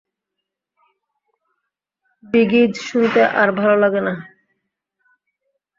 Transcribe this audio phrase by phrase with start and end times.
[2.23, 4.13] B গিজ শুনতে আর ভালো লাগে না!